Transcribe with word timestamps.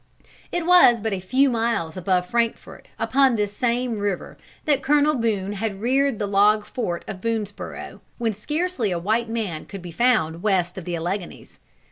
It 0.51 0.65
was 0.65 0.99
but 0.99 1.13
a 1.13 1.19
few 1.19 1.51
miles 1.51 1.95
above 1.95 2.25
Frankfort 2.25 2.87
upon 2.97 3.35
this 3.35 3.55
same 3.55 3.99
river 3.99 4.35
that 4.65 4.81
Colonel 4.81 5.13
Boone 5.13 5.53
had 5.53 5.79
reared 5.79 6.17
the 6.17 6.25
log 6.25 6.65
fort 6.65 7.05
of 7.07 7.21
Boonesborough, 7.21 7.99
when 8.17 8.33
scarcely 8.33 8.89
a 8.89 8.97
white 8.97 9.29
man 9.29 9.67
could 9.67 9.83
be 9.83 9.91
found 9.91 10.41
west 10.41 10.75
of 10.75 10.85
the 10.85 10.95
Alleghanies. 10.95 11.59